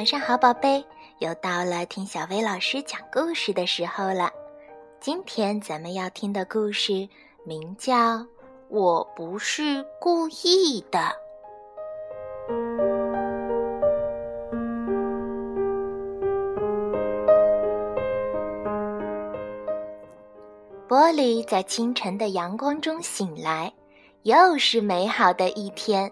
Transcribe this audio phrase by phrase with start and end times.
[0.00, 0.82] 晚上好，宝贝，
[1.18, 4.30] 又到了听小薇老师讲故事的时候了。
[4.98, 7.06] 今天咱们要听的故事
[7.44, 7.94] 名叫
[8.70, 10.98] 《我不是故意的》。
[20.88, 23.70] 玻璃在清晨的阳光中醒来，
[24.22, 26.10] 又是美好的一天。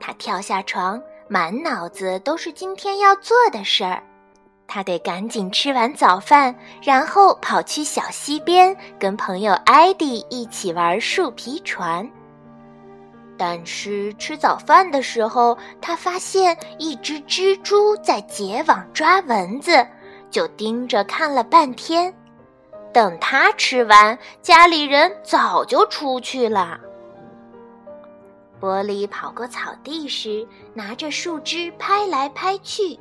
[0.00, 1.00] 他跳下床。
[1.28, 4.02] 满脑子都是今天要做的事儿，
[4.68, 12.08] 他得赶紧吃完早饭，然后跑去小溪边跟朋友艾迪一起玩树皮船。
[13.36, 19.86] 但是吃早饭的时候，他发现一只蜘蛛在结网抓蚊子，
[20.30, 22.14] 就盯着看了半天。
[22.94, 26.80] 等他吃完，家里人早就出去了。
[28.60, 32.98] 玻璃跑过草地时，拿着树枝拍来拍去，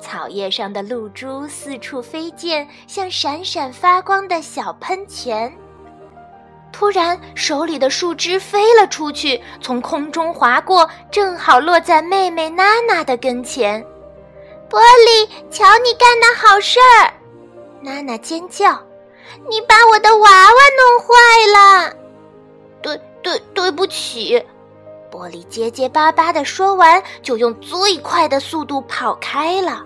[0.00, 5.52] 草叶上的露珠四处飞溅，像闪闪发光的小喷泉。
[6.72, 13.84] 突然，手里的树枝飞了出去，从空中划过，正好落在妹妹娜娜的跟前。
[14.70, 17.12] 玻璃，瞧你干的好事儿！
[17.82, 18.80] 娜娜尖叫
[19.50, 21.94] ：“你把我的娃娃弄坏了！”
[22.80, 24.42] 对对，对不起。
[25.10, 29.82] 玻璃结结巴巴的说完，就用最快的速度跑开了。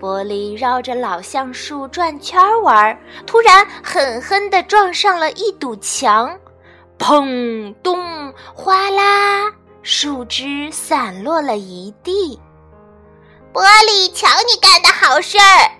[0.00, 6.36] 玻璃绕着老橡树转圈玩，突然狠狠的撞上了一堵墙，
[6.98, 12.40] 砰咚哗啦，树枝散落了一地。
[13.52, 15.70] 玻璃，瞧你干的好事儿！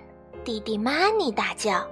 [0.45, 1.85] 弟弟妈尼大叫。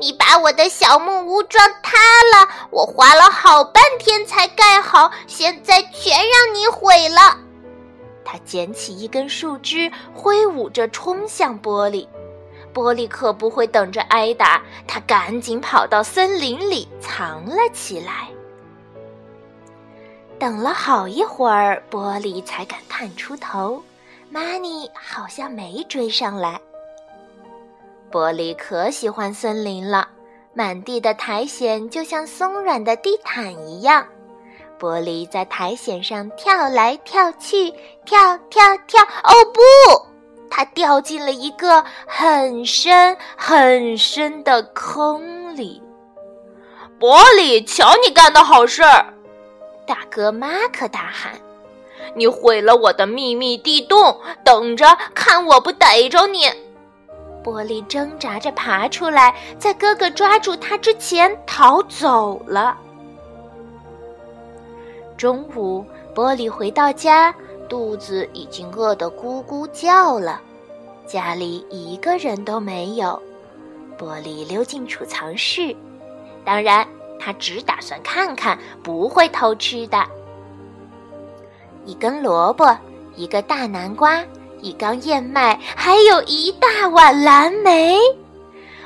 [0.00, 1.98] 你把我的小木屋撞塌
[2.32, 4.23] 了，我花了好半天
[4.94, 7.36] 好，现在全让你毁了。
[8.24, 12.06] 他捡起一根树枝，挥舞着冲向玻璃。
[12.72, 18.28] 玻璃可不会等着挨打，他赶紧跑到森林里藏了起来。
[20.38, 23.82] 等了好一会儿，玻璃才敢探出头，
[24.30, 26.60] 玛尼好像没追上来。
[28.12, 30.08] 玻璃可喜欢森林了，
[30.52, 34.06] 满地的苔藓就像松软的地毯一样。
[34.84, 37.70] 玻璃在苔藓上跳来跳去，
[38.04, 39.02] 跳跳跳。
[39.02, 39.60] 哦不，
[40.50, 45.82] 它掉进了一个很深很深的坑里。
[47.00, 49.06] 玻璃，瞧你干的好事儿！
[49.86, 51.32] 大哥马克大喊
[52.14, 56.42] ：“你毁了我的秘密地洞，等着看我不逮着你！”
[57.42, 62.76] 玻璃挣扎着爬出来，在哥哥抓住他之前逃走了。
[65.16, 67.34] 中午，玻璃回到家，
[67.68, 70.40] 肚子已经饿得咕咕叫了，
[71.06, 73.20] 家里一个人都没有。
[73.98, 75.74] 玻璃溜进储藏室，
[76.44, 76.86] 当然，
[77.18, 80.04] 他只打算看看，不会偷吃的。
[81.84, 82.76] 一根萝卜，
[83.14, 84.24] 一个大南瓜。
[84.60, 87.98] 一缸燕麦，还有一大碗蓝莓，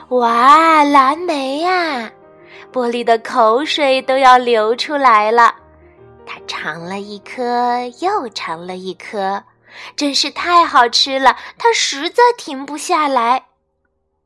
[0.09, 2.11] 哇，蓝莓呀！
[2.72, 5.55] 玻璃的口水都要流出来了。
[6.48, 9.44] 尝了一颗，又尝了一颗，
[9.94, 11.36] 真是太好吃了。
[11.59, 13.44] 他实在停不下来。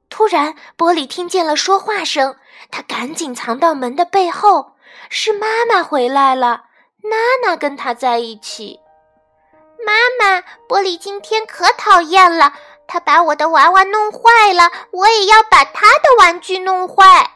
[0.09, 2.37] 突然，玻璃听见了说话声，
[2.71, 4.73] 他赶紧藏到门的背后。
[5.09, 6.65] 是妈妈回来了，
[7.03, 8.79] 娜娜跟他在一起。
[9.85, 12.53] 妈妈，玻璃今天可讨厌了，
[12.87, 17.32] 他把我的娃娃弄坏了，我也要把他的玩具弄坏。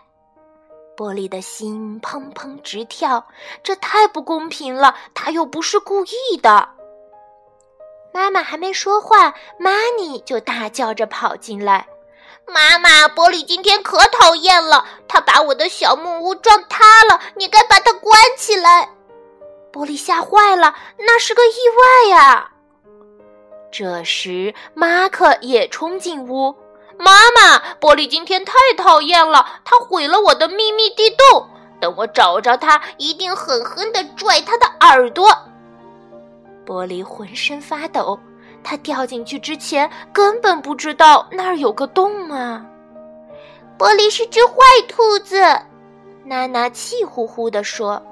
[0.97, 3.25] 玻璃的心砰砰直跳，
[3.63, 6.69] 这太不公平了，他又不是故意的。
[8.13, 11.87] 妈妈还没说话，玛尼就大叫着跑进来
[12.49, 18.89] ：“妈妈，玻璃今天可讨厌了，他把我的小木屋撞塌了，你该把它关起来。”
[19.71, 22.51] 玻璃吓坏了，那是个意外呀！
[23.71, 26.55] 这时，马克也冲进屋
[26.99, 31.49] ：“妈妈，玻璃今天太讨厌了，他毁了我的秘密地洞。
[31.79, 35.29] 等我找着他，一定狠狠地拽他的耳朵。”
[36.65, 38.19] 玻璃浑身发抖，
[38.65, 42.65] 他掉进去之前根本不知道那儿有个洞啊！
[43.79, 44.55] 玻璃是只坏
[44.89, 45.39] 兔子，
[46.25, 48.03] 娜娜气呼呼地说。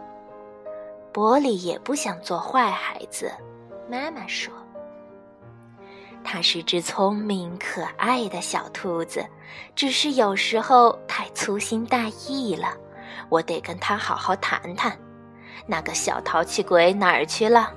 [1.13, 3.33] 玻璃也不想做坏孩子，
[3.89, 4.53] 妈妈说
[6.25, 9.25] ：“它是只聪明可爱的小兔子，
[9.77, 12.75] 只是有时候太粗心大意了。
[13.29, 14.93] 我得跟他好好谈谈。
[15.67, 17.71] 那个小淘气鬼哪儿去了？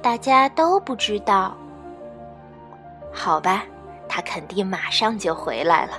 [0.00, 1.56] 大家都不知道，
[3.12, 3.64] 好吧，
[4.08, 5.92] 他肯定马上就回来了。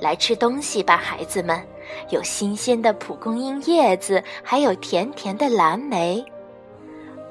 [0.00, 1.64] 来吃东西吧，孩子们，
[2.10, 6.24] 有新鲜的蒲公英叶子，还有甜甜的蓝莓。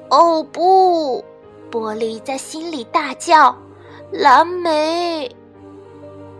[0.08, 1.22] 哦不！
[1.70, 3.56] 玻璃在心里大叫
[4.12, 5.30] ：“蓝莓！”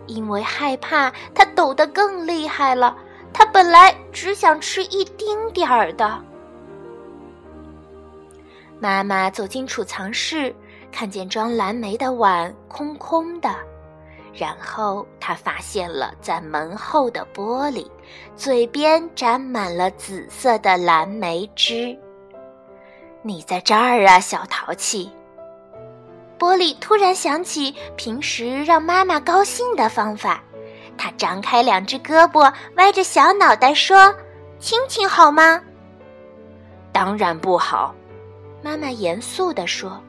[0.07, 2.97] 因为害怕，他抖得更厉害了。
[3.33, 6.19] 他本来只想吃一丁点儿的。
[8.79, 10.55] 妈妈走进储藏室，
[10.91, 13.53] 看见装蓝莓的碗空空的，
[14.33, 17.85] 然后她发现了在门后的玻璃，
[18.35, 21.95] 嘴边沾满了紫色的蓝莓汁。
[23.23, 25.11] 你在这儿啊，小淘气！
[26.39, 30.41] 玻璃突然想起平时让妈妈高兴的方法，
[30.97, 34.13] 他张开两只胳膊，歪着小脑袋说
[34.59, 35.61] ：“亲亲好吗
[36.93, 37.93] ？”“当然不好。”
[38.63, 40.01] 妈妈严肃地说：“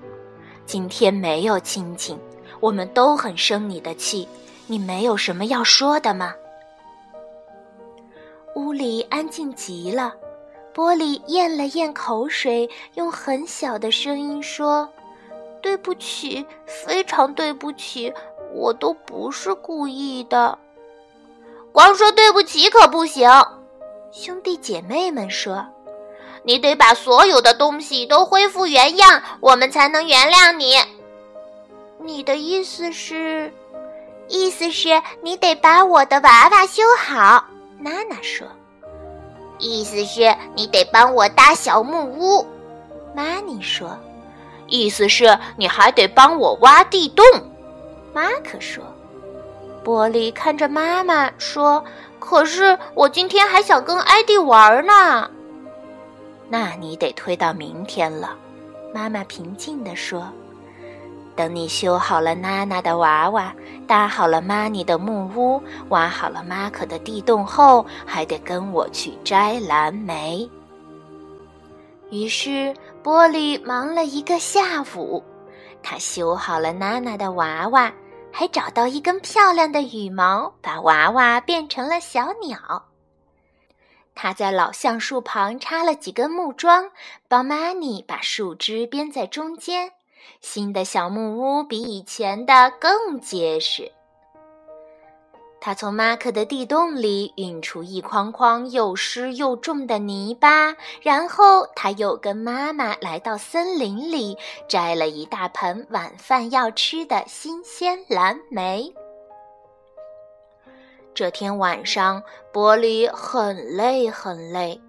[0.67, 2.19] 今天没有亲亲，
[2.61, 4.27] 我们都很生你的气。
[4.67, 6.35] 你没有什么要说的吗？”
[8.55, 10.13] 屋里安静极了。
[10.75, 14.89] 玻璃咽了咽口水，用很小的声音说
[15.61, 18.13] ：“对不起，非常对不起，
[18.53, 20.59] 我都不是故意的。
[21.73, 23.31] 光说对不起可不行。”
[24.11, 25.67] 兄弟姐妹们说
[26.43, 30.77] ：“你得把所有的东西都恢复原样，我们才能原谅你。”
[32.01, 33.53] 你的意思是？
[34.29, 37.45] 意思是你得把我的娃娃修好。
[37.79, 38.47] 娜娜说。
[39.59, 42.47] 意思是你得帮我搭小木屋，
[43.15, 43.99] 玛尼说。
[44.69, 47.25] 意思是你还得帮我挖地洞，
[48.15, 48.85] 马可说。
[49.85, 51.83] 玻璃看着妈妈说
[52.21, 55.31] ：“可是我今天还想跟艾迪玩呢。”
[56.51, 58.37] 那你得推到明天了，
[58.95, 60.27] 妈妈平静地说。
[61.35, 63.55] 等你修好了娜娜的娃娃，
[63.87, 70.51] 搭好了玛尼的木屋，挖好了马可的地洞后，还得跟我去摘蓝莓。
[72.11, 75.23] 于是玻璃忙了一个下午，
[75.83, 77.93] 他修好了娜娜的娃娃，
[78.33, 82.85] 还找到一根漂亮的羽毛，把娃娃变成了小鸟。
[84.15, 86.91] 他在老橡树旁插了几根木桩，
[87.29, 89.93] 帮玛尼把树枝编在中间。
[90.41, 93.93] 新的小木屋比以前的更结实。
[95.69, 104.35] 他从马克的地洞里运出一筐筐又湿又重的泥巴，然后他又跟妈妈来到森林里，
[104.67, 108.91] 摘了一大盆晚饭要吃的新鲜蓝莓。
[111.13, 114.81] 这天晚上，玻璃很累很累。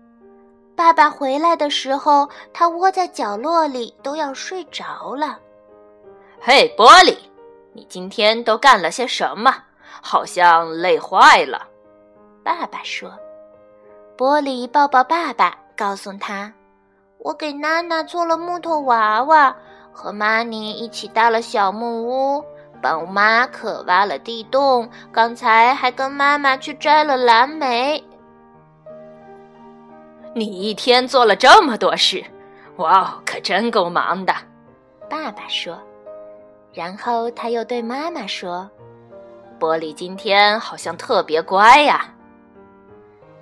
[0.78, 5.40] 爸爸回来的时候，他窝在角落里，都要睡着了。
[6.40, 7.18] 嘿，玻璃，
[7.74, 9.64] 你今天都干了些什么？
[10.02, 11.68] 好像累坏了。
[12.44, 13.12] 爸爸说。
[14.18, 16.52] 玻璃抱抱爸爸，告诉他
[17.24, 19.56] ：“我给娜娜做了木头娃娃，
[19.94, 22.44] 和妈咪一起搭了小木屋，
[22.82, 28.04] 帮马可挖了地洞，刚才还跟妈妈去摘了蓝莓。”
[30.36, 32.22] 你一天做了这么多事，
[32.76, 34.34] 哇哦，可真够忙的。
[35.10, 35.80] 爸爸说，
[36.74, 38.70] 然后他又对妈妈说
[39.60, 42.06] ：“玻璃今天好像特别乖呀。”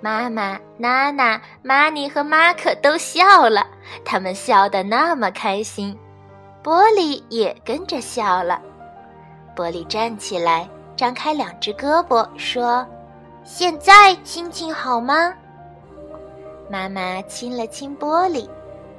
[0.00, 3.66] 妈妈、娜娜、玛尼和马可都笑了，
[4.04, 5.98] 他们笑得那么开心，
[6.62, 8.62] 玻璃也跟着笑了。
[9.56, 12.86] 玻璃站起来，张开两只胳膊，说
[13.42, 15.34] ：“现在亲亲好吗？”
[16.70, 18.48] 妈妈亲了亲玻璃，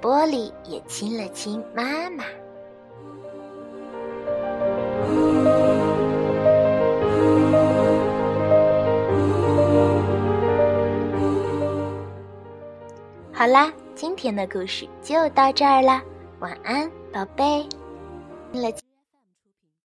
[0.01, 2.25] 玻璃也亲了亲妈妈。
[13.39, 16.03] 好啦，今天的故事就到这儿啦，
[16.41, 17.65] 晚安，宝贝。